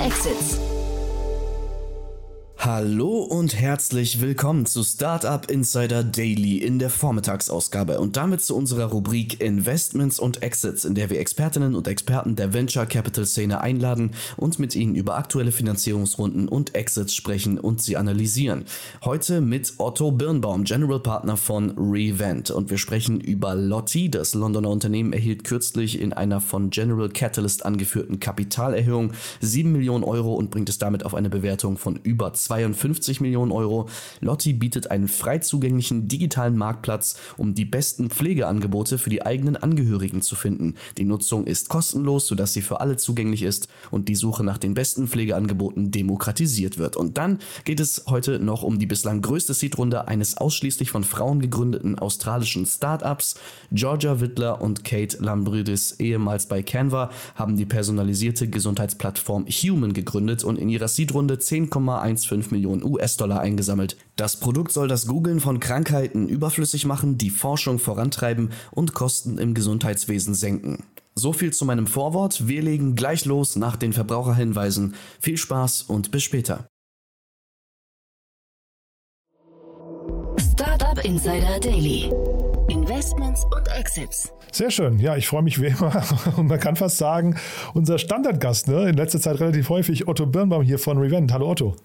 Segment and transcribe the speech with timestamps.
[0.00, 0.69] Exits.
[2.72, 8.84] Hallo und herzlich willkommen zu Startup Insider Daily in der Vormittagsausgabe und damit zu unserer
[8.84, 14.12] Rubrik Investments und Exits, in der wir Expertinnen und Experten der Venture Capital Szene einladen
[14.36, 18.66] und mit ihnen über aktuelle Finanzierungsrunden und Exits sprechen und sie analysieren.
[19.04, 24.12] Heute mit Otto Birnbaum, General Partner von Revent und wir sprechen über Lotti.
[24.12, 30.34] Das Londoner Unternehmen erhielt kürzlich in einer von General Catalyst angeführten Kapitalerhöhung 7 Millionen Euro
[30.34, 33.88] und bringt es damit auf eine Bewertung von über 52 Millionen Euro.
[34.20, 40.20] Lotti bietet einen frei zugänglichen digitalen Marktplatz, um die besten Pflegeangebote für die eigenen Angehörigen
[40.22, 40.74] zu finden.
[40.98, 44.74] Die Nutzung ist kostenlos, sodass sie für alle zugänglich ist und die Suche nach den
[44.74, 46.96] besten Pflegeangeboten demokratisiert wird.
[46.96, 51.40] Und dann geht es heute noch um die bislang größte Seedrunde eines ausschließlich von Frauen
[51.40, 53.36] gegründeten australischen Startups.
[53.72, 60.58] Georgia Wittler und Kate Lambridis, ehemals bei Canva, haben die personalisierte Gesundheitsplattform Human gegründet und
[60.58, 63.96] in ihrer Seedrunde 10,15 5 Millionen US-Dollar eingesammelt.
[64.16, 69.54] Das Produkt soll das Googlen von Krankheiten überflüssig machen, die Forschung vorantreiben und Kosten im
[69.54, 70.84] Gesundheitswesen senken.
[71.14, 72.46] So viel zu meinem Vorwort.
[72.48, 74.94] Wir legen gleich los nach den Verbraucherhinweisen.
[75.20, 76.66] Viel Spaß und bis später.
[80.38, 82.10] Startup Insider Daily.
[82.68, 84.32] Investments und Exits.
[84.52, 84.98] Sehr schön.
[84.98, 86.02] Ja, ich freue mich wie immer.
[86.36, 87.36] Und man kann fast sagen,
[87.74, 88.88] unser Standardgast, ne?
[88.88, 91.32] in letzter Zeit relativ häufig, Otto Birnbaum hier von Revent.
[91.32, 91.76] Hallo Otto.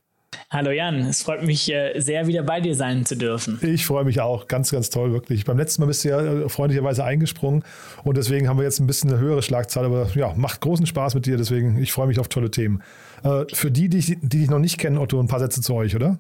[0.55, 3.59] Hallo Jan, es freut mich äh, sehr, wieder bei dir sein zu dürfen.
[3.61, 5.43] Ich freue mich auch, ganz, ganz toll, wirklich.
[5.43, 7.65] Beim letzten Mal bist du ja äh, freundlicherweise eingesprungen
[8.05, 11.13] und deswegen haben wir jetzt ein bisschen eine höhere Schlagzahl, aber ja, macht großen Spaß
[11.13, 12.81] mit dir, deswegen ich freue mich auf tolle Themen.
[13.25, 15.93] Äh, für die, die, die dich noch nicht kennen, Otto, ein paar Sätze zu euch,
[15.93, 16.19] oder?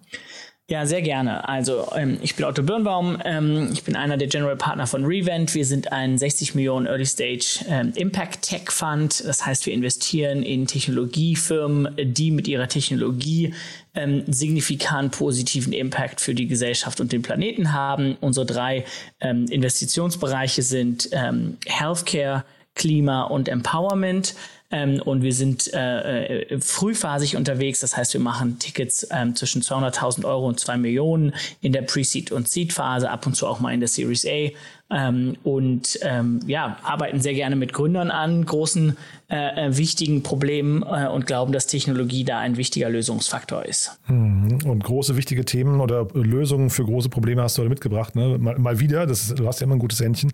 [0.67, 1.47] Ja, sehr gerne.
[1.47, 5.53] Also ähm, ich bin Otto Birnbaum, ähm, ich bin einer der General Partner von Revent.
[5.53, 9.23] Wir sind ein 60 Millionen Early Stage ähm, Impact Tech Fund.
[9.27, 13.53] Das heißt, wir investieren in Technologiefirmen, die mit ihrer Technologie
[13.93, 18.17] ähm, signifikant positiven Impact für die Gesellschaft und den Planeten haben.
[18.19, 18.85] Unsere drei
[19.21, 22.43] ähm, Investitionsbereiche sind ähm, Healthcare,
[22.73, 24.33] Klima und Empowerment.
[24.71, 27.81] Ähm, und wir sind äh, äh, frühphasig unterwegs.
[27.81, 32.31] Das heißt, wir machen Tickets ähm, zwischen 200.000 Euro und 2 Millionen in der Pre-Seed-
[32.31, 34.49] und Seed-Phase, ab und zu auch mal in der Series A.
[34.89, 38.97] Ähm, und ähm, ja, arbeiten sehr gerne mit Gründern an großen,
[39.29, 43.99] äh, äh, wichtigen Problemen äh, und glauben, dass Technologie da ein wichtiger Lösungsfaktor ist.
[44.07, 44.59] Mhm.
[44.65, 48.15] Und große, wichtige Themen oder Lösungen für große Probleme hast du heute mitgebracht.
[48.15, 48.37] Ne?
[48.39, 50.31] Mal, mal wieder, das, du hast ja immer ein gutes Händchen.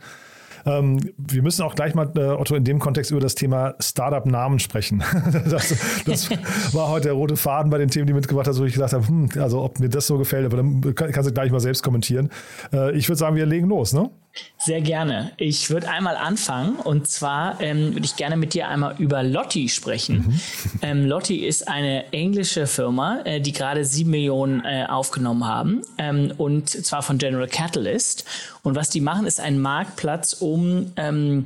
[0.66, 4.60] Ähm, wir müssen auch gleich mal, äh, Otto, in dem Kontext über das Thema Startup-Namen
[4.60, 5.04] sprechen.
[5.50, 6.30] das, das
[6.74, 9.08] war heute der rote Faden bei den Themen, die mitgebracht hast, wo ich gesagt habe,
[9.08, 12.30] hm, also ob mir das so gefällt, aber dann kannst du gleich mal selbst kommentieren.
[12.74, 14.10] Äh, ich würde sagen, wir legen los, ne?
[14.58, 15.32] Sehr gerne.
[15.38, 19.70] Ich würde einmal anfangen und zwar ähm, würde ich gerne mit dir einmal über Lotti
[19.70, 20.18] sprechen.
[20.28, 20.42] Mhm.
[20.84, 26.34] Ähm, Lotti ist eine englische Firma, äh, die gerade sieben Millionen äh, aufgenommen haben ähm,
[26.38, 28.26] und zwar von General Catalyst.
[28.64, 31.46] Und was die machen, ist ein Marktplatz, um ähm,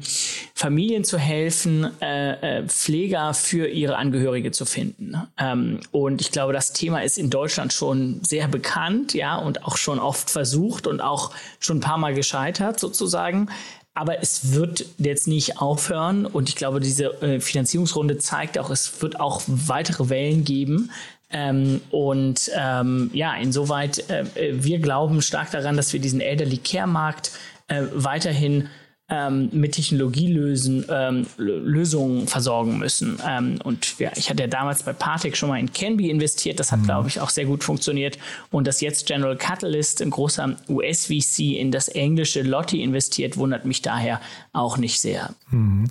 [0.53, 5.15] Familien zu helfen, äh, äh, Pfleger für ihre Angehörige zu finden.
[5.37, 9.77] Ähm, und ich glaube, das Thema ist in Deutschland schon sehr bekannt, ja, und auch
[9.77, 13.49] schon oft versucht und auch schon ein paar Mal gescheitert hat sozusagen.
[13.93, 19.01] Aber es wird jetzt nicht aufhören und ich glaube, diese äh, Finanzierungsrunde zeigt auch, es
[19.01, 20.91] wird auch weitere Wellen geben.
[21.31, 26.87] Ähm, und ähm, ja, insoweit, äh, wir glauben stark daran, dass wir diesen Elderly Care
[26.87, 27.31] Markt
[27.67, 28.67] äh, weiterhin
[29.07, 33.19] ähm, mit Technologielösen ähm, Lösungen versorgen müssen.
[33.27, 36.59] Ähm, und ja, ich hatte ja damals bei Partec schon mal in Canby investiert.
[36.59, 36.85] Das hat, mhm.
[36.85, 38.17] glaube ich, auch sehr gut funktioniert.
[38.49, 43.81] Und dass jetzt General Catalyst, ein großer US-VC, in das englische Lotti investiert, wundert mich
[43.83, 44.21] daher
[44.53, 45.35] auch nicht sehr.
[45.51, 45.87] Mhm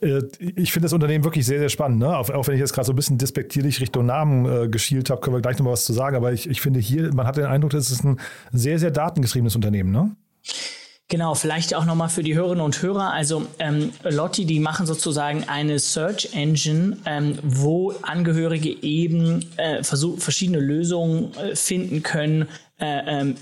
[0.00, 0.22] äh,
[0.56, 1.98] ich finde das Unternehmen wirklich sehr, sehr spannend.
[1.98, 2.16] Ne?
[2.16, 5.20] Auch, auch, wenn ich jetzt gerade so ein bisschen despektierlich Richtung Namen äh, geschielt habe,
[5.20, 6.16] können wir gleich noch mal was zu sagen.
[6.16, 8.18] Aber ich, ich finde hier, man hat den Eindruck, das ist ein
[8.52, 9.92] sehr, sehr datengetriebenes Unternehmen.
[9.92, 10.14] Ne?
[11.14, 13.12] Genau, vielleicht auch nochmal für die Hörerinnen und Hörer.
[13.12, 20.18] Also ähm, Lotti, die machen sozusagen eine Search Engine, ähm, wo Angehörige eben äh, versuch,
[20.18, 22.48] verschiedene Lösungen äh, finden können,
[22.80, 23.36] äh, ähm,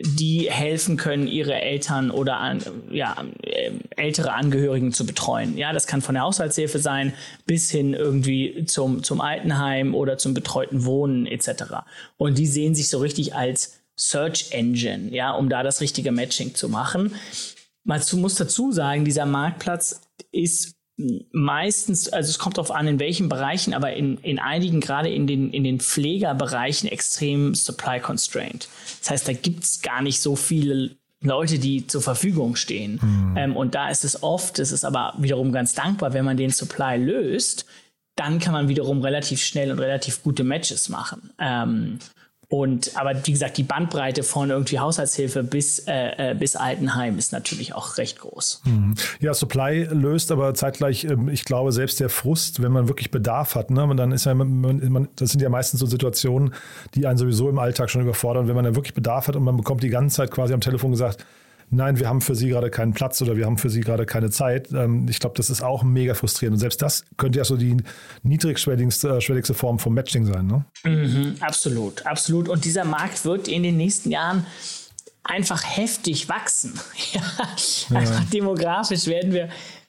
[0.00, 2.62] die helfen können, ihre Eltern oder an,
[2.92, 5.58] ja, äh, ältere Angehörigen zu betreuen.
[5.58, 7.14] Ja, das kann von der Haushaltshilfe sein
[7.46, 11.64] bis hin irgendwie zum, zum Altenheim oder zum betreuten Wohnen etc.
[12.16, 16.54] Und die sehen sich so richtig als Search Engine, ja, um da das richtige Matching
[16.54, 17.14] zu machen.
[17.84, 20.00] Man muss dazu sagen, dieser Marktplatz
[20.30, 20.76] ist
[21.32, 25.26] meistens, also es kommt darauf an, in welchen Bereichen, aber in, in einigen, gerade in
[25.26, 28.68] den, in den Pflegerbereichen, extrem supply constrained.
[29.00, 33.00] Das heißt, da gibt es gar nicht so viele Leute, die zur Verfügung stehen.
[33.02, 33.36] Mhm.
[33.36, 36.50] Ähm, und da ist es oft, es ist aber wiederum ganz dankbar, wenn man den
[36.50, 37.64] Supply löst,
[38.16, 41.30] dann kann man wiederum relativ schnell und relativ gute Matches machen.
[41.38, 42.00] Ähm,
[42.50, 47.30] und aber wie gesagt, die Bandbreite von irgendwie Haushaltshilfe bis, äh, äh, bis Altenheim ist
[47.30, 48.62] natürlich auch recht groß.
[48.64, 48.94] Mhm.
[49.20, 53.54] Ja, Supply löst aber zeitgleich, ähm, ich glaube, selbst der Frust, wenn man wirklich Bedarf
[53.54, 56.54] hat, ne, und dann ist ja, man, das sind ja meistens so Situationen,
[56.94, 58.48] die einen sowieso im Alltag schon überfordern.
[58.48, 60.90] Wenn man dann wirklich Bedarf hat und man bekommt die ganze Zeit quasi am Telefon
[60.90, 61.26] gesagt,
[61.70, 64.30] nein, wir haben für Sie gerade keinen Platz oder wir haben für Sie gerade keine
[64.30, 64.72] Zeit.
[64.72, 66.54] Ähm, ich glaube, das ist auch mega frustrierend.
[66.54, 67.76] Und selbst das könnte ja so die
[68.22, 70.46] niedrigschwelligste äh, Form vom Matching sein.
[70.46, 70.64] Ne?
[70.84, 72.48] Mhm, absolut, absolut.
[72.48, 74.46] Und dieser Markt wird in den nächsten Jahren
[75.24, 76.74] einfach heftig wachsen.
[77.12, 77.22] ja,
[77.96, 79.48] einfach demografisch werden wir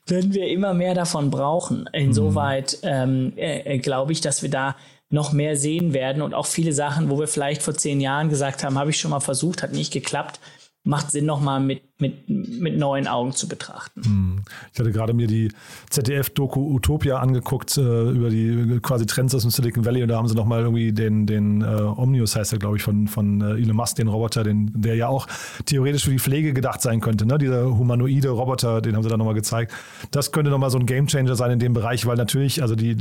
[0.10, 1.88] werden wir immer mehr davon brauchen.
[1.94, 2.90] Insoweit mhm.
[2.90, 4.76] ähm, äh, glaube ich, dass wir da
[5.12, 8.64] noch mehr sehen werden und auch viele Sachen, wo wir vielleicht vor zehn Jahren gesagt
[8.64, 10.40] haben, habe ich schon mal versucht, hat nicht geklappt,
[10.86, 14.02] macht Sinn, nochmal mit, mit, mit neuen Augen zu betrachten.
[14.04, 14.42] Hm.
[14.74, 15.52] Ich hatte gerade mir die
[15.90, 20.28] ZDF-Doku Utopia angeguckt, äh, über die quasi Trends aus dem Silicon Valley und da haben
[20.28, 23.76] sie nochmal irgendwie den, den äh, Omnius heißt er, glaube ich, von, von äh, Elon
[23.76, 25.28] Musk, den Roboter, den, der ja auch
[25.66, 27.26] theoretisch für die Pflege gedacht sein könnte.
[27.26, 27.38] Ne?
[27.38, 29.74] Dieser humanoide Roboter, den haben sie da nochmal gezeigt.
[30.12, 32.96] Das könnte nochmal so ein Gamechanger sein in dem Bereich, weil natürlich, also die,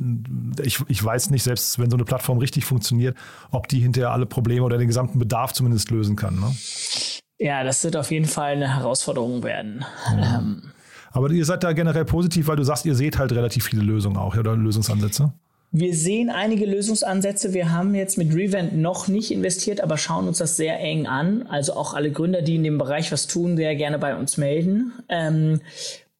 [0.63, 3.17] ich, ich weiß nicht, selbst wenn so eine Plattform richtig funktioniert,
[3.53, 6.35] ob die hinterher alle Probleme oder den gesamten Bedarf zumindest lösen kann.
[6.41, 6.53] Ne?
[7.39, 9.85] Ja, das wird auf jeden Fall eine Herausforderung werden.
[10.17, 10.39] Ja.
[10.39, 10.63] Ähm.
[11.13, 14.17] Aber ihr seid da generell positiv, weil du sagst, ihr seht halt relativ viele Lösungen
[14.17, 15.33] auch oder Lösungsansätze.
[15.71, 17.53] Wir sehen einige Lösungsansätze.
[17.53, 21.47] Wir haben jetzt mit Revent noch nicht investiert, aber schauen uns das sehr eng an.
[21.47, 24.93] Also auch alle Gründer, die in dem Bereich was tun, sehr gerne bei uns melden.
[25.11, 25.61] Ähm,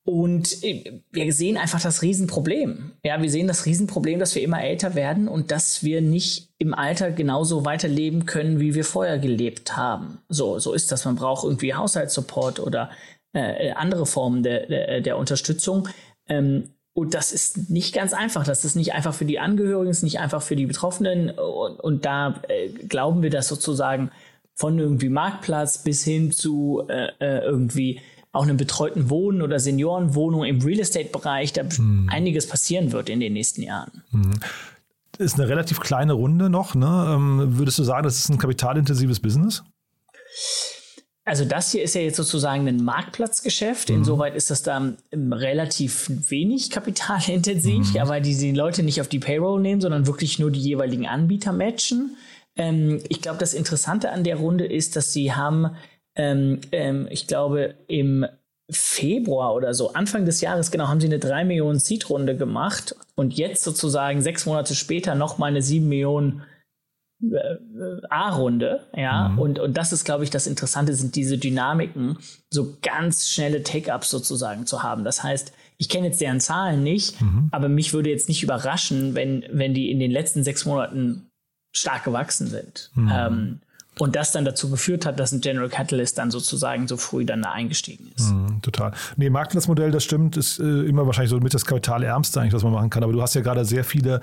[0.09, 2.93] und äh, wir sehen einfach das Riesenproblem.
[3.05, 6.73] Ja, wir sehen das Riesenproblem, dass wir immer älter werden und dass wir nicht im
[6.73, 10.23] Alter genauso weiterleben können, wie wir vorher gelebt haben.
[10.31, 11.05] So, so ist das.
[11.05, 12.89] Man braucht irgendwie Haushaltssupport oder
[13.35, 15.89] äh, andere Formen der, der, der Unterstützung.
[16.27, 18.45] Ähm, und das ist nicht ganz einfach.
[18.45, 21.29] Das ist nicht einfach für die Angehörigen, ist nicht einfach für die Betroffenen.
[21.29, 24.11] Und, und da äh, glauben wir, dass sozusagen
[24.55, 28.01] von irgendwie Marktplatz bis hin zu äh, äh irgendwie
[28.39, 32.09] auch einem betreuten Wohnen oder Seniorenwohnung im Real Estate-Bereich da hm.
[32.11, 34.03] einiges passieren wird in den nächsten Jahren.
[34.11, 34.31] Hm.
[35.19, 36.75] Ist eine relativ kleine Runde noch.
[36.75, 36.87] Ne?
[36.87, 39.65] Ähm, würdest du sagen, das ist ein kapitalintensives Business?
[41.25, 43.91] Also das hier ist ja jetzt sozusagen ein Marktplatzgeschäft.
[43.91, 43.97] Mhm.
[43.97, 47.95] Insoweit ist das da relativ wenig kapitalintensiv, mhm.
[47.95, 51.07] ja, weil die, die Leute nicht auf die Payroll nehmen, sondern wirklich nur die jeweiligen
[51.07, 52.17] Anbieter matchen.
[52.57, 55.71] Ähm, ich glaube, das Interessante an der Runde ist, dass sie haben
[56.19, 58.27] ähm, ähm, ich glaube, im
[58.71, 63.35] Februar oder so, Anfang des Jahres, genau, haben sie eine 3 Millionen Seed-Runde gemacht und
[63.35, 66.43] jetzt sozusagen sechs Monate später nochmal eine 7 Millionen
[67.23, 69.39] äh, A-Runde, ja, mhm.
[69.39, 72.19] und, und das ist, glaube ich, das Interessante, sind diese Dynamiken,
[72.51, 75.03] so ganz schnelle Take-Ups sozusagen zu haben.
[75.03, 77.49] Das heißt, ich kenne jetzt deren Zahlen nicht, mhm.
[77.53, 81.31] aber mich würde jetzt nicht überraschen, wenn, wenn die in den letzten sechs Monaten
[81.73, 82.91] stark gewachsen sind.
[82.95, 83.13] Mhm.
[83.13, 83.61] Ähm,
[83.99, 87.43] und das dann dazu geführt hat, dass ein General Catalyst dann sozusagen so früh dann
[87.43, 88.31] da eingestiegen ist.
[88.31, 88.93] Mm, total.
[89.17, 92.73] Nee, Marktplatzmodell, das stimmt, ist äh, immer wahrscheinlich so mit das kapitalärmste eigentlich, was man
[92.73, 93.03] machen kann.
[93.03, 94.21] Aber du hast ja gerade sehr viele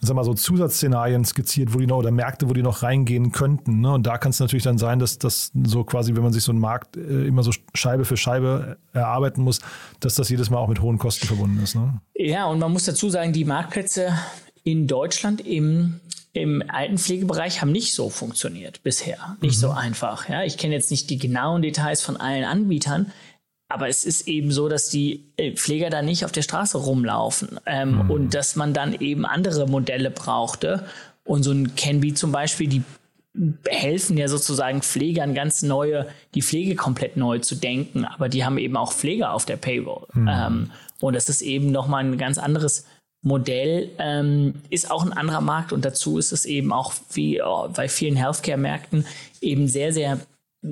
[0.00, 3.80] sag mal so Zusatzszenarien skizziert, wo die noch oder Märkte, wo die noch reingehen könnten.
[3.80, 3.92] Ne?
[3.92, 6.52] Und da kann es natürlich dann sein, dass das so quasi, wenn man sich so
[6.52, 9.60] einen Markt äh, immer so Scheibe für Scheibe erarbeiten muss,
[10.00, 11.74] dass das jedes Mal auch mit hohen Kosten verbunden ist.
[11.74, 12.00] Ne?
[12.14, 14.12] Ja, und man muss dazu sagen, die Marktplätze
[14.64, 16.00] in Deutschland im
[16.32, 19.36] im Altenpflegebereich haben nicht so funktioniert bisher.
[19.40, 19.60] Nicht mhm.
[19.60, 20.28] so einfach.
[20.28, 23.12] Ja, ich kenne jetzt nicht die genauen Details von allen Anbietern,
[23.68, 27.60] aber es ist eben so, dass die äh, Pfleger da nicht auf der Straße rumlaufen
[27.66, 28.10] ähm, mhm.
[28.10, 30.86] und dass man dann eben andere Modelle brauchte.
[31.24, 32.82] Und so ein Canby zum Beispiel, die
[33.68, 38.58] helfen ja sozusagen Pflegern ganz neue, die Pflege komplett neu zu denken, aber die haben
[38.58, 40.06] eben auch Pfleger auf der Payroll.
[40.14, 40.28] Mhm.
[40.28, 40.70] Ähm,
[41.00, 42.86] und das ist eben nochmal ein ganz anderes
[43.22, 45.72] Modell ähm, ist auch ein anderer Markt.
[45.72, 49.06] Und dazu ist es eben auch wie oh, bei vielen Healthcare-Märkten
[49.40, 50.20] eben sehr, sehr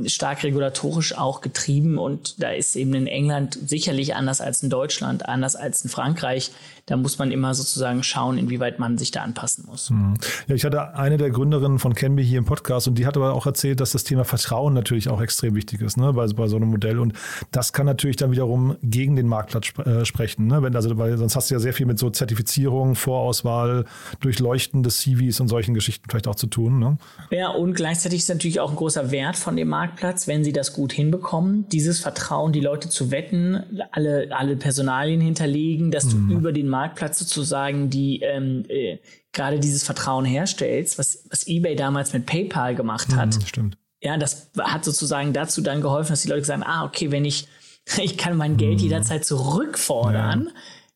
[0.05, 5.27] stark regulatorisch auch getrieben und da ist eben in England sicherlich anders als in Deutschland,
[5.27, 6.51] anders als in Frankreich.
[6.85, 9.91] Da muss man immer sozusagen schauen, inwieweit man sich da anpassen muss.
[9.91, 10.15] Mhm.
[10.47, 13.33] Ja, ich hatte eine der Gründerinnen von Canby hier im Podcast und die hat aber
[13.33, 16.57] auch erzählt, dass das Thema Vertrauen natürlich auch extrem wichtig ist ne, bei, bei so
[16.57, 17.15] einem Modell und
[17.51, 20.49] das kann natürlich dann wiederum gegen den Marktplatz sp äh, sprechen.
[20.49, 20.63] Ne?
[20.63, 23.87] Wenn, also, weil sonst hast du ja sehr viel mit so Zertifizierung, Vorauswahl,
[24.21, 26.79] Durchleuchten des CVs und solchen Geschichten vielleicht auch zu tun.
[26.79, 26.99] Ne?
[27.31, 30.53] Ja, und gleichzeitig ist natürlich auch ein großer Wert von dem Markt Marktplatz, wenn sie
[30.53, 36.29] das gut hinbekommen, dieses Vertrauen, die Leute zu wetten, alle, alle Personalien hinterlegen, dass mhm.
[36.29, 38.99] du über den Marktplatz sozusagen die ähm, äh,
[39.33, 43.37] gerade dieses Vertrauen herstellst, was, was eBay damals mit PayPal gemacht hat.
[43.37, 43.79] Mhm, stimmt.
[44.03, 47.47] Ja, das hat sozusagen dazu dann geholfen, dass die Leute sagen, ah, okay, wenn ich,
[48.03, 48.85] ich kann mein Geld mhm.
[48.85, 50.51] jederzeit zurückfordern,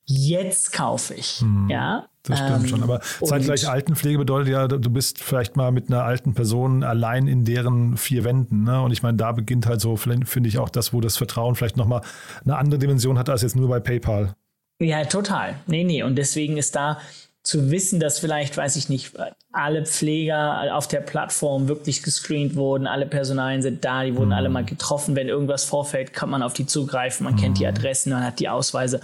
[0.07, 0.43] ja.
[0.43, 1.41] jetzt kaufe ich.
[1.41, 1.71] Mhm.
[1.71, 2.83] Ja, Das stimmt ähm, schon.
[2.83, 7.45] Aber zeitgleich Altenpflege bedeutet ja, du bist vielleicht mal mit einer alten Person allein in
[7.45, 8.62] deren vier Wänden.
[8.62, 8.81] Ne?
[8.81, 11.76] Und ich meine, da beginnt halt so, finde ich auch das, wo das Vertrauen vielleicht
[11.76, 12.02] nochmal
[12.45, 14.35] eine andere Dimension hat als jetzt nur bei PayPal.
[14.81, 15.57] Ja, total.
[15.67, 16.02] Nee, nee.
[16.02, 16.99] Und deswegen ist da
[17.43, 19.12] zu wissen, dass vielleicht, weiß ich nicht,
[19.50, 24.35] alle Pfleger auf der Plattform wirklich gescreent wurden, alle Personalien sind da, die wurden mhm.
[24.35, 25.17] alle mal getroffen.
[25.17, 27.38] Wenn irgendwas vorfällt, kann man auf die zugreifen, man mhm.
[27.38, 27.71] kennt die mhm.
[27.71, 29.00] Adressen, man hat die Ausweise.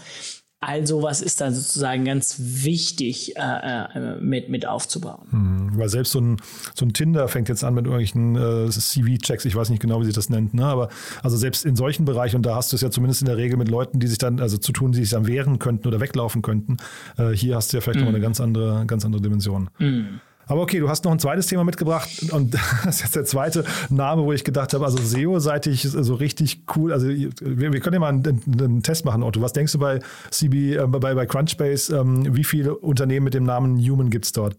[0.61, 5.29] All sowas ist da sozusagen ganz wichtig äh, äh, mit, mit aufzubauen.
[5.31, 6.37] Hm, weil selbst so ein,
[6.75, 10.07] so ein Tinder fängt jetzt an mit irgendwelchen äh, CV-Checks, ich weiß nicht genau, wie
[10.07, 10.65] sich das nennt, ne?
[10.65, 10.89] aber
[11.23, 13.57] also selbst in solchen Bereichen, und da hast du es ja zumindest in der Regel
[13.57, 16.43] mit Leuten, die sich dann, also zu tun, die sich dann wehren könnten oder weglaufen
[16.43, 16.79] könnten,
[17.19, 18.07] äh, hier hast du ja vielleicht mhm.
[18.07, 19.71] noch eine ganz andere, ganz andere Dimension.
[19.79, 20.21] Mhm.
[20.49, 23.65] Aber okay, du hast noch ein zweites Thema mitgebracht und das ist jetzt der zweite
[23.91, 26.93] Name, wo ich gedacht habe, also SEO-seitig so richtig cool.
[26.93, 29.41] Also wir, wir können ja mal einen, einen, Test machen, Otto.
[29.43, 30.01] Was denkst du bei
[30.31, 34.33] CB, äh, bei, bei Crunchbase, ähm, wie viele Unternehmen mit dem Namen Human gibt es
[34.33, 34.57] dort?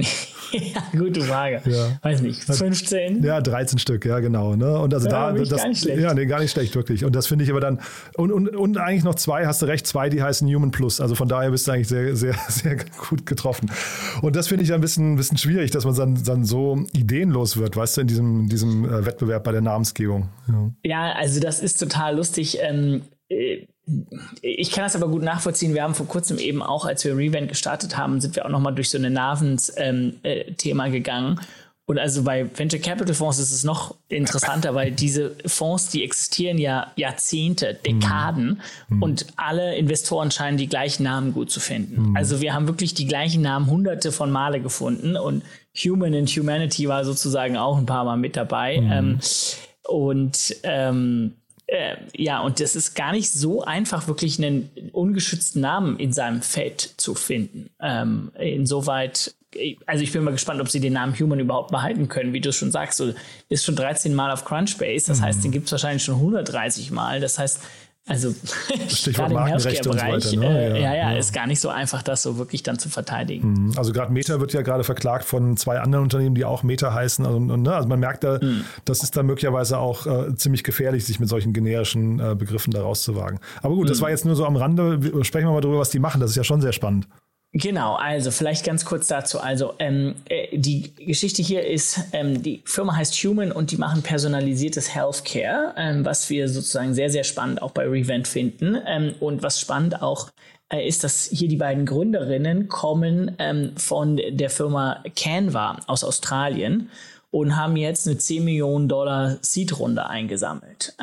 [0.52, 1.62] ja, gute Frage.
[1.64, 1.98] Ja.
[2.02, 3.22] Weiß nicht, 15?
[3.22, 4.56] Ja, 13 Stück, ja, genau.
[4.56, 4.78] Ne?
[4.78, 6.00] Und also ja, da, das, gar nicht schlecht.
[6.00, 7.04] ja, nee, gar nicht schlecht, wirklich.
[7.04, 7.80] Und das finde ich aber dann,
[8.16, 11.00] und, und, und eigentlich noch zwei, hast du recht, zwei, die heißen Human Plus.
[11.00, 12.76] Also von daher bist du eigentlich sehr, sehr, sehr
[13.08, 13.70] gut getroffen.
[14.22, 17.56] Und das finde ich ein bisschen, ein bisschen schwierig, dass man dann, dann so ideenlos
[17.56, 20.28] wird, weißt du, in diesem, diesem äh, Wettbewerb bei der Namensgebung.
[20.48, 22.58] Ja, ja also das ist total lustig.
[22.60, 23.66] Ähm, äh,
[24.42, 25.74] ich kann das aber gut nachvollziehen.
[25.74, 28.74] Wir haben vor kurzem eben auch, als wir Revent gestartet haben, sind wir auch nochmal
[28.74, 31.40] durch so ein Navens-Thema ähm, äh, gegangen.
[31.90, 36.56] Und also bei Venture Capital Fonds ist es noch interessanter, weil diese Fonds, die existieren
[36.56, 39.02] ja Jahrzehnte, Dekaden mhm.
[39.02, 42.10] und alle Investoren scheinen die gleichen Namen gut zu finden.
[42.10, 42.16] Mhm.
[42.16, 45.42] Also wir haben wirklich die gleichen Namen hunderte von Male gefunden und
[45.84, 48.80] Human and Humanity war sozusagen auch ein paar Mal mit dabei.
[48.80, 48.92] Mhm.
[48.92, 49.18] Ähm,
[49.88, 51.39] und ähm,
[51.70, 56.42] äh, ja, und das ist gar nicht so einfach, wirklich einen ungeschützten Namen in seinem
[56.42, 57.70] Feld zu finden.
[57.80, 59.34] Ähm, insoweit,
[59.86, 62.32] also ich bin mal gespannt, ob sie den Namen Human überhaupt behalten können.
[62.32, 63.12] Wie du schon sagst, so,
[63.48, 65.06] ist schon 13 Mal auf Crunchbase.
[65.06, 65.24] Das mhm.
[65.24, 67.20] heißt, den gibt es wahrscheinlich schon 130 Mal.
[67.20, 67.60] Das heißt,
[68.10, 68.34] also
[69.12, 70.46] gerade im Healthcare-Bereich, ne?
[70.46, 73.52] äh, ja, ja, ja, ist gar nicht so einfach, das so wirklich dann zu verteidigen.
[73.52, 73.72] Mhm.
[73.76, 77.24] Also gerade Meta wird ja gerade verklagt von zwei anderen Unternehmen, die auch Meta heißen.
[77.24, 77.72] Und, und, ne?
[77.72, 78.64] Also man merkt da, mhm.
[78.84, 82.82] das ist dann möglicherweise auch äh, ziemlich gefährlich, sich mit solchen generischen äh, Begriffen da
[82.82, 83.38] rauszuwagen.
[83.62, 83.90] Aber gut, mhm.
[83.90, 84.98] das war jetzt nur so am Rande.
[85.22, 86.20] Sprechen wir mal darüber, was die machen.
[86.20, 87.06] Das ist ja schon sehr spannend.
[87.52, 89.40] Genau, also vielleicht ganz kurz dazu.
[89.40, 94.02] Also ähm, äh, die Geschichte hier ist, ähm, die Firma heißt Human und die machen
[94.02, 98.78] personalisiertes Healthcare, ähm, was wir sozusagen sehr, sehr spannend auch bei Revent finden.
[98.86, 100.30] Ähm, und was spannend auch
[100.72, 106.88] äh, ist, dass hier die beiden Gründerinnen kommen ähm, von der Firma Canva aus Australien
[107.32, 110.94] und haben jetzt eine 10 Millionen Dollar Seed-Runde eingesammelt.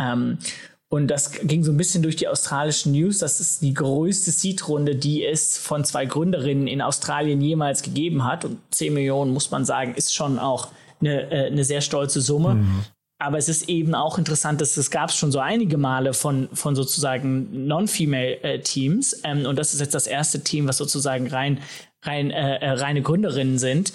[0.90, 3.18] Und das ging so ein bisschen durch die australischen News.
[3.18, 8.46] Das ist die größte Seed-Runde, die es von zwei Gründerinnen in Australien jemals gegeben hat.
[8.46, 10.70] Und 10 Millionen, muss man sagen, ist schon auch
[11.02, 12.56] eine, äh, eine sehr stolze Summe.
[12.56, 12.86] Mhm.
[13.20, 16.76] Aber es ist eben auch interessant, dass es gab schon so einige Male von, von
[16.76, 19.14] sozusagen Non-Female-Teams.
[19.14, 21.60] Äh, ähm, und das ist jetzt das erste Team, was sozusagen rein,
[22.04, 23.92] rein äh, äh reine Gründerinnen sind.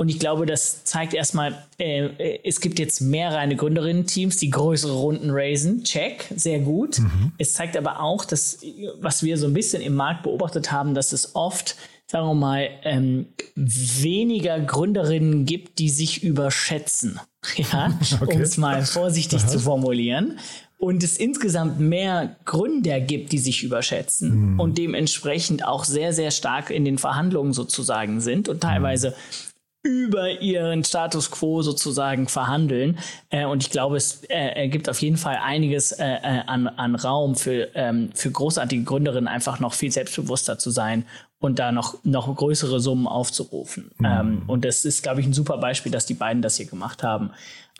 [0.00, 4.94] Und ich glaube, das zeigt erstmal, äh, es gibt jetzt mehr reine Gründerinnen-Teams, die größere
[4.94, 5.84] Runden raisen.
[5.84, 7.00] Check, sehr gut.
[7.00, 7.32] Mhm.
[7.36, 8.60] Es zeigt aber auch, dass,
[8.98, 11.76] was wir so ein bisschen im Markt beobachtet haben, dass es oft,
[12.06, 17.20] sagen wir mal, ähm, weniger Gründerinnen gibt, die sich überschätzen.
[17.56, 18.36] Ja, okay.
[18.36, 19.48] um es mal vorsichtig Aha.
[19.48, 20.38] zu formulieren.
[20.78, 24.60] Und es insgesamt mehr Gründer gibt, die sich überschätzen mhm.
[24.60, 29.49] und dementsprechend auch sehr, sehr stark in den Verhandlungen sozusagen sind und teilweise mhm
[29.82, 32.98] über ihren Status quo sozusagen verhandeln.
[33.30, 36.94] Äh, und ich glaube, es äh, gibt auf jeden Fall einiges äh, äh, an, an
[36.94, 41.06] Raum für, ähm, für großartige Gründerinnen, einfach noch viel selbstbewusster zu sein
[41.38, 43.90] und da noch, noch größere Summen aufzurufen.
[43.98, 44.06] Mhm.
[44.06, 47.02] Ähm, und das ist, glaube ich, ein super Beispiel, dass die beiden das hier gemacht
[47.02, 47.30] haben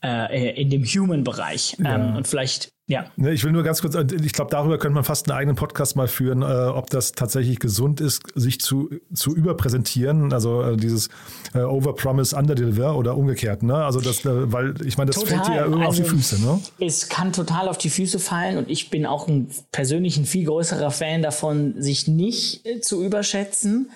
[0.02, 1.76] äh, in dem Human-Bereich.
[1.80, 2.16] Ähm, ja.
[2.16, 3.04] Und vielleicht ja.
[3.14, 5.94] Ne, ich will nur ganz kurz, ich glaube, darüber könnte man fast einen eigenen Podcast
[5.94, 11.08] mal führen, äh, ob das tatsächlich gesund ist, sich zu, zu überpräsentieren, also äh, dieses
[11.54, 13.62] äh, Overpromise, Underdeliver oder umgekehrt.
[13.62, 13.76] Ne?
[13.76, 15.36] Also das, äh, weil ich meine, das total.
[15.36, 16.42] fällt dir ja immer also, auf die also, Füße.
[16.42, 16.60] Ne?
[16.80, 20.46] Es kann total auf die Füße fallen und ich bin auch ein persönlich ein viel
[20.46, 23.90] größerer Fan davon, sich nicht äh, zu überschätzen.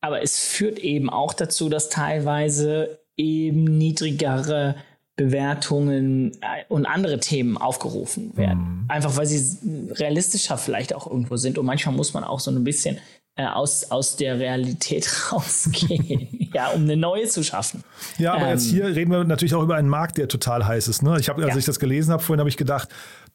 [0.00, 4.76] Aber es führt eben auch dazu, dass teilweise eben niedrigere
[5.18, 8.60] Bewertungen äh, und andere Themen aufgerufen werden.
[8.60, 8.84] Mhm.
[8.88, 11.58] Einfach weil sie realistischer vielleicht auch irgendwo sind.
[11.58, 12.98] Und manchmal muss man auch so ein bisschen
[13.34, 17.82] äh, aus, aus der Realität rausgehen, ja, um eine neue zu schaffen.
[18.16, 20.86] Ja, aber ähm, jetzt hier reden wir natürlich auch über einen Markt, der total heiß
[20.86, 21.02] ist.
[21.02, 21.16] Ne?
[21.18, 21.58] Ich habe, als ja.
[21.58, 22.88] ich das gelesen habe, vorhin habe ich gedacht,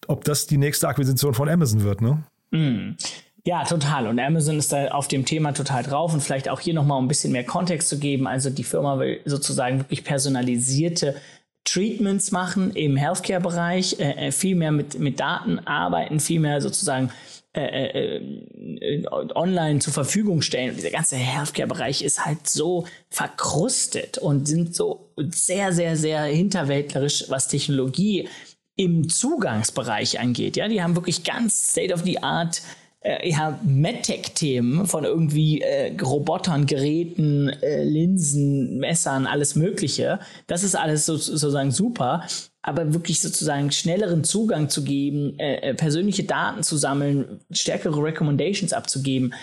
[0.07, 2.23] ob das die nächste Akquisition von Amazon wird, ne?
[2.51, 2.95] Mhm.
[3.45, 4.07] Ja, total.
[4.07, 7.05] Und Amazon ist da auf dem Thema total drauf und vielleicht auch hier nochmal um
[7.05, 8.25] ein bisschen mehr Kontext zu geben.
[8.25, 11.15] Also die Firma will sozusagen wirklich personalisierte
[11.65, 17.09] Treatments machen im Healthcare-Bereich, äh, äh viel mehr mit, mit Daten arbeiten, viel mehr sozusagen
[17.55, 18.17] äh, äh,
[18.81, 19.05] äh,
[19.35, 20.71] online zur Verfügung stellen.
[20.71, 27.25] Und dieser ganze Healthcare-Bereich ist halt so verkrustet und sind so sehr, sehr, sehr hinterwäldlerisch,
[27.29, 28.27] was Technologie
[28.75, 30.57] im Zugangsbereich angeht.
[30.57, 32.63] Ja, die haben wirklich ganz State of the Art
[33.03, 40.19] äh, ja, MedTech-Themen von irgendwie äh, Robotern, Geräten, äh, Linsen, Messern, alles Mögliche.
[40.47, 42.25] Das ist alles so, sozusagen super.
[42.61, 48.71] Aber wirklich sozusagen schnelleren Zugang zu geben, äh, äh, persönliche Daten zu sammeln, stärkere Recommendations
[48.71, 49.33] abzugeben,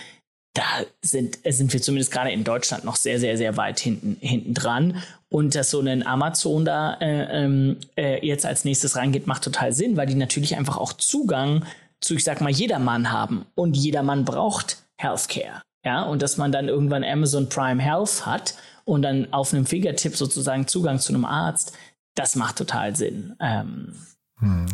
[0.55, 0.64] da
[1.02, 5.02] sind, sind wir zumindest gerade in Deutschland noch sehr, sehr, sehr weit hinten, hinten dran.
[5.29, 9.73] Und dass so ein Amazon da äh, ähm, äh, jetzt als nächstes reingeht, macht total
[9.73, 11.64] Sinn, weil die natürlich einfach auch Zugang
[12.00, 13.47] zu, ich sag mal, jedermann haben.
[13.54, 15.62] Und jedermann braucht Healthcare.
[15.85, 18.54] Ja, und dass man dann irgendwann Amazon Prime Health hat
[18.85, 21.73] und dann auf einem Fingertipp sozusagen Zugang zu einem Arzt,
[22.14, 23.35] das macht total Sinn.
[23.40, 23.95] Ähm,
[24.40, 24.66] hm.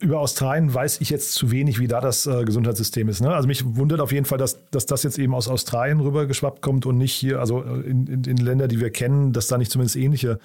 [0.00, 3.20] Über Australien weiß ich jetzt zu wenig, wie da das äh, Gesundheitssystem ist.
[3.20, 3.34] Ne?
[3.34, 6.86] Also mich wundert auf jeden Fall, dass, dass das jetzt eben aus Australien rübergeschwappt kommt
[6.86, 9.70] und nicht hier, also äh, in, in, in Länder, die wir kennen, dass da nicht
[9.70, 10.40] zumindest ähnliche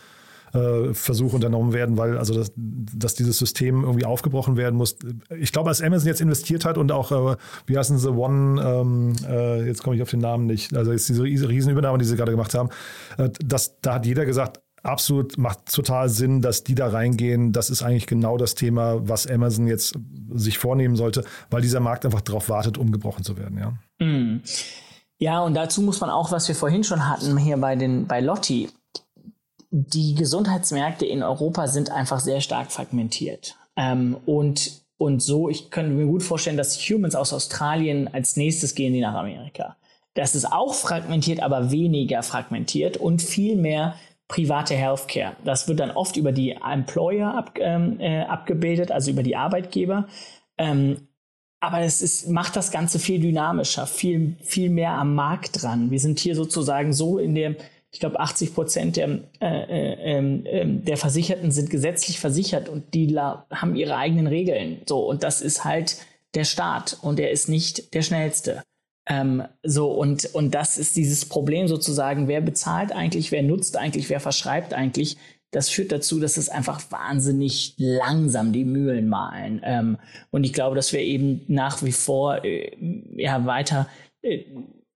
[0.53, 4.97] äh, Versuche unternommen werden, weil also das, dass dieses System irgendwie aufgebrochen werden muss.
[5.39, 9.15] Ich glaube, als Amazon jetzt investiert hat und auch, äh, wie heißen sie, One, ähm,
[9.27, 12.31] äh, jetzt komme ich auf den Namen nicht, also jetzt diese Riesenübernahme, die sie gerade
[12.31, 12.69] gemacht haben,
[13.17, 17.51] äh, das, da hat jeder gesagt, absolut macht total Sinn, dass die da reingehen.
[17.53, 19.97] Das ist eigentlich genau das Thema, was Amazon jetzt
[20.33, 23.57] sich vornehmen sollte, weil dieser Markt einfach darauf wartet, umgebrochen zu werden.
[23.57, 24.05] Ja.
[24.05, 24.41] Mm.
[25.19, 28.19] Ja, und dazu muss man auch, was wir vorhin schon hatten, hier bei den bei
[28.19, 28.69] Lotti,
[29.75, 33.55] die Gesundheitsmärkte in Europa sind einfach sehr stark fragmentiert.
[33.75, 38.75] Ähm, und, und so, ich könnte mir gut vorstellen, dass Humans aus Australien als nächstes
[38.75, 39.75] gehen die nach Amerika.
[40.13, 43.95] Das ist auch fragmentiert, aber weniger fragmentiert und viel mehr
[44.27, 45.35] private Healthcare.
[45.43, 50.07] Das wird dann oft über die Employer ab, ähm, äh, abgebildet, also über die Arbeitgeber.
[50.59, 51.07] Ähm,
[51.61, 55.89] aber es ist, macht das Ganze viel dynamischer, viel, viel mehr am Markt dran.
[55.89, 57.55] Wir sind hier sozusagen so in der,
[57.93, 63.15] ich glaube, 80 Prozent der, äh, äh, ähm, der Versicherten sind gesetzlich versichert und die
[63.15, 64.81] haben ihre eigenen Regeln.
[64.89, 65.97] So, und das ist halt
[66.33, 68.63] der Staat und der ist nicht der schnellste.
[69.07, 74.09] Ähm, so, und, und das ist dieses Problem sozusagen, wer bezahlt eigentlich, wer nutzt eigentlich,
[74.09, 75.17] wer verschreibt eigentlich.
[75.51, 79.61] Das führt dazu, dass es einfach wahnsinnig langsam die Mühlen malen.
[79.63, 79.99] Ähm,
[80.31, 82.71] und ich glaube, dass wir eben nach wie vor äh,
[83.15, 83.87] ja weiter
[84.23, 84.45] äh,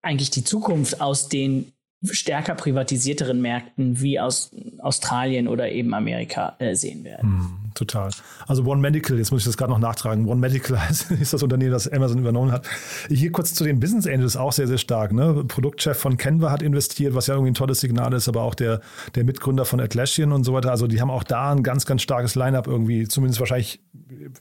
[0.01, 6.75] eigentlich die Zukunft aus den stärker privatisierteren Märkten wie aus Australien oder eben Amerika äh,
[6.75, 7.29] sehen werden.
[7.29, 8.11] Mm, total.
[8.45, 10.27] Also One Medical, jetzt muss ich das gerade noch nachtragen.
[10.27, 10.77] One Medical
[11.19, 12.67] ist das Unternehmen, das Amazon übernommen hat.
[13.09, 15.11] Hier kurz zu den Business Angels auch sehr, sehr stark.
[15.11, 15.43] Ne?
[15.47, 18.81] Produktchef von Canva hat investiert, was ja irgendwie ein tolles Signal ist, aber auch der,
[19.15, 20.69] der Mitgründer von Atlassian und so weiter.
[20.69, 23.81] Also die haben auch da ein ganz, ganz starkes Line-up irgendwie, zumindest wahrscheinlich,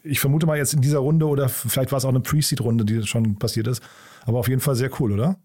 [0.03, 3.07] ich vermute mal jetzt in dieser Runde oder vielleicht war es auch eine Pre-Seed-Runde, die
[3.07, 3.83] schon passiert ist.
[4.27, 5.37] Aber auf jeden Fall sehr cool, oder?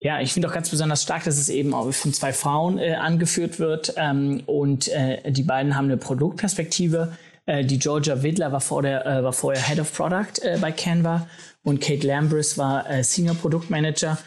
[0.00, 2.94] Ja, ich finde auch ganz besonders stark, dass es eben auch von zwei Frauen äh,
[2.94, 3.94] angeführt wird.
[3.96, 7.16] Ähm, und äh, die beiden haben eine Produktperspektive.
[7.46, 10.70] Äh, die Georgia Widler war, vor der, äh, war vorher Head of Product äh, bei
[10.70, 11.26] Canva
[11.64, 14.18] und Kate Lambris war äh, Senior Produktmanager.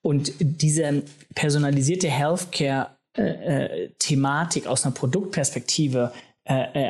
[0.00, 1.02] Und diese
[1.34, 6.12] personalisierte Healthcare-Thematik aus einer Produktperspektive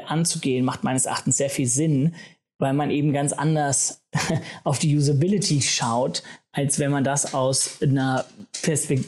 [0.07, 2.15] anzugehen, macht meines Erachtens sehr viel Sinn,
[2.59, 4.03] weil man eben ganz anders
[4.65, 8.25] auf die Usability schaut, als wenn man das aus einer
[8.63, 9.05] Perspekt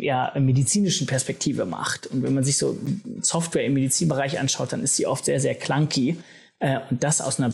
[0.00, 2.06] ja, medizinischen Perspektive macht.
[2.06, 2.76] Und wenn man sich so
[3.20, 6.16] Software im Medizinbereich anschaut, dann ist sie oft sehr, sehr clunky.
[6.58, 7.52] Äh, und das aus einer,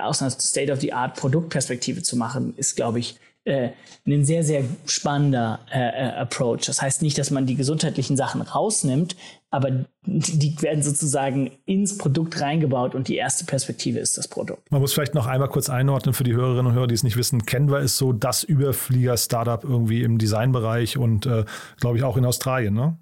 [0.00, 3.70] aus einer State-of-the-Art-Produktperspektive zu machen, ist, glaube ich, äh,
[4.06, 6.66] ein sehr, sehr spannender äh, äh, Approach.
[6.66, 9.16] Das heißt nicht, dass man die gesundheitlichen Sachen rausnimmt,
[9.50, 14.70] aber die werden sozusagen ins Produkt reingebaut und die erste Perspektive ist das Produkt.
[14.70, 17.16] Man muss vielleicht noch einmal kurz einordnen für die Hörerinnen und Hörer, die es nicht
[17.16, 17.44] wissen.
[17.44, 21.44] Canva ist so das Überflieger-Startup irgendwie im Designbereich und äh,
[21.80, 22.96] glaube ich auch in Australien, ne?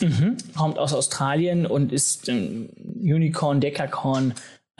[0.00, 0.38] Mhm.
[0.56, 2.70] Kommt aus Australien und ist ein
[3.02, 4.32] Unicorn, Decacorn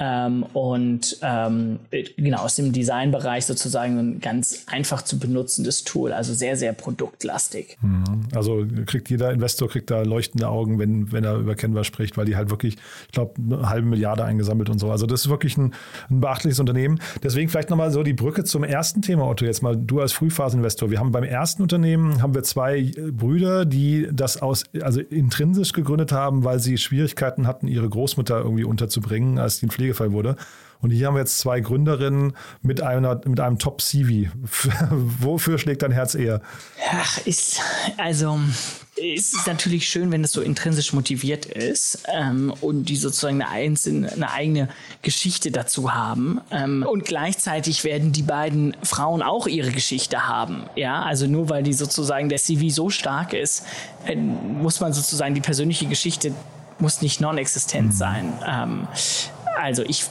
[0.04, 1.78] ähm, und ähm,
[2.16, 7.78] genau aus dem Designbereich sozusagen ein ganz einfach zu benutzendes Tool, also sehr, sehr produktlastig.
[7.82, 8.22] Mhm.
[8.34, 12.24] Also kriegt jeder Investor kriegt da leuchtende Augen, wenn, wenn er über Canva spricht, weil
[12.24, 14.90] die halt wirklich, ich glaube, eine halbe Milliarde eingesammelt und so.
[14.90, 15.72] Also das ist wirklich ein,
[16.10, 16.98] ein beachtliches Unternehmen.
[17.22, 20.90] Deswegen vielleicht nochmal so die Brücke zum ersten Thema, Otto, jetzt mal du als Frühphaseninvestor.
[20.90, 26.10] Wir haben beim ersten Unternehmen haben wir zwei Brüder, die das aus, also intrinsisch gegründet
[26.10, 30.36] haben, weil sie Schwierigkeiten hatten, ihre Großmutter irgendwie unterzubringen, als die Pflege pflegefrei wurde.
[30.80, 34.30] Und hier haben wir jetzt zwei Gründerinnen mit, einer, mit einem Top-CV.
[34.90, 36.42] Wofür schlägt dein Herz eher?
[36.90, 37.60] Ach, ist,
[37.98, 38.40] also,
[38.96, 43.48] es ist natürlich schön, wenn es so intrinsisch motiviert ist ähm, und die sozusagen eine,
[43.48, 44.68] einzelne, eine eigene
[45.02, 46.40] Geschichte dazu haben.
[46.50, 50.64] Ähm, und gleichzeitig werden die beiden Frauen auch ihre Geschichte haben.
[50.74, 53.64] Ja, also nur weil die sozusagen der CV so stark ist,
[54.04, 56.32] äh, muss man sozusagen die persönliche Geschichte
[56.82, 57.92] muss nicht non-existent mhm.
[57.92, 58.32] sein.
[58.44, 58.88] Ähm,
[59.56, 60.06] also ich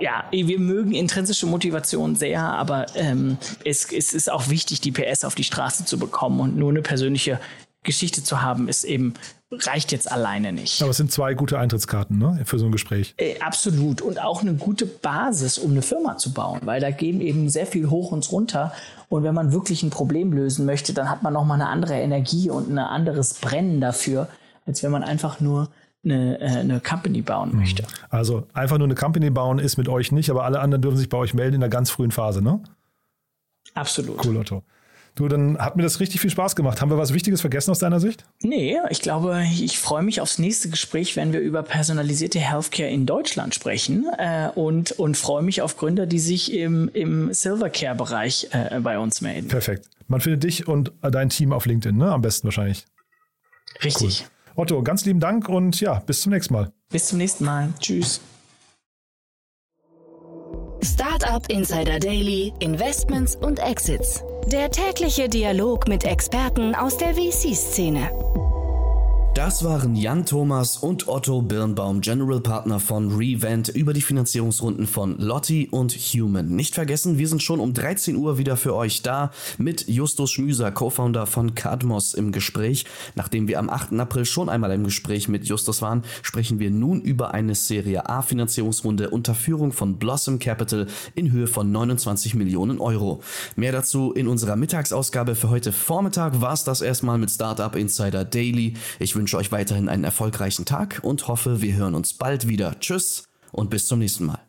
[0.00, 5.24] ja, wir mögen intrinsische Motivation sehr, aber ähm, es, es ist auch wichtig, die PS
[5.24, 7.40] auf die Straße zu bekommen und nur eine persönliche
[7.82, 9.14] Geschichte zu haben, ist eben
[9.50, 10.82] reicht jetzt alleine nicht.
[10.82, 13.14] Aber es sind zwei gute Eintrittskarten ne, für so ein Gespräch.
[13.16, 14.02] Äh, absolut.
[14.02, 17.66] Und auch eine gute Basis, um eine Firma zu bauen, weil da gehen eben sehr
[17.66, 18.72] viel hoch und runter.
[19.08, 22.50] Und wenn man wirklich ein Problem lösen möchte, dann hat man nochmal eine andere Energie
[22.50, 24.28] und ein anderes Brennen dafür,
[24.66, 25.70] als wenn man einfach nur
[26.04, 27.60] eine, äh, eine Company bauen mhm.
[27.60, 27.84] möchte.
[28.10, 31.08] Also einfach nur eine Company bauen ist mit euch nicht, aber alle anderen dürfen sich
[31.08, 32.60] bei euch melden in der ganz frühen Phase, ne?
[33.74, 34.24] Absolut.
[34.24, 34.62] Cool, Otto.
[35.14, 36.80] Du, dann hat mir das richtig viel Spaß gemacht.
[36.80, 38.24] Haben wir was Wichtiges vergessen aus deiner Sicht?
[38.40, 43.04] Nee, ich glaube, ich freue mich aufs nächste Gespräch, wenn wir über personalisierte Healthcare in
[43.04, 48.78] Deutschland sprechen äh, und, und freue mich auf Gründer, die sich im, im Silvercare-Bereich äh,
[48.78, 49.48] bei uns melden.
[49.48, 49.88] Perfekt.
[50.06, 52.12] Man findet dich und dein Team auf LinkedIn, ne?
[52.12, 52.86] Am besten wahrscheinlich.
[53.82, 54.20] Richtig.
[54.20, 54.37] Cool.
[54.58, 56.72] Otto, ganz lieben Dank und ja, bis zum nächsten Mal.
[56.90, 57.72] Bis zum nächsten Mal.
[57.78, 58.20] Tschüss.
[60.82, 64.24] Startup Insider Daily, Investments und Exits.
[64.50, 68.10] Der tägliche Dialog mit Experten aus der VC-Szene.
[69.38, 75.16] Das waren Jan Thomas und Otto Birnbaum, General Partner von Revent, über die Finanzierungsrunden von
[75.16, 76.48] Lotti und Human.
[76.48, 80.72] Nicht vergessen, wir sind schon um 13 Uhr wieder für euch da mit Justus Schmüser,
[80.72, 82.84] Co-Founder von Cadmos im Gespräch.
[83.14, 83.92] Nachdem wir am 8.
[84.00, 88.22] April schon einmal im Gespräch mit Justus waren, sprechen wir nun über eine Serie A
[88.22, 93.20] Finanzierungsrunde unter Führung von Blossom Capital in Höhe von 29 Millionen Euro.
[93.54, 98.24] Mehr dazu in unserer Mittagsausgabe für heute Vormittag war es das erstmal mit Startup Insider
[98.24, 98.74] Daily.
[98.98, 102.80] Ich wünsche wünsche euch weiterhin einen erfolgreichen Tag und hoffe, wir hören uns bald wieder.
[102.80, 104.47] Tschüss und bis zum nächsten Mal.